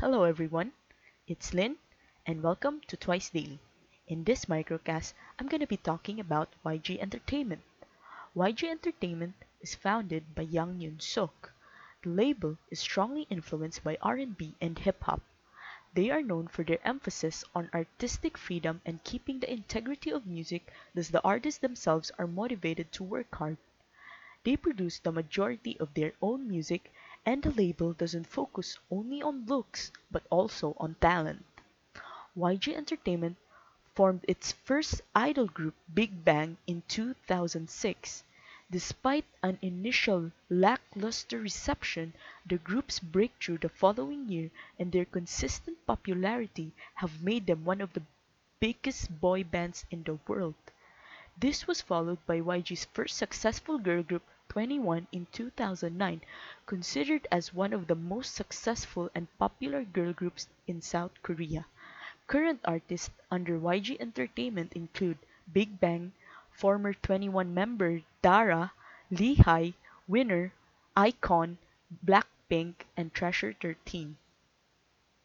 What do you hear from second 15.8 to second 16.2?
They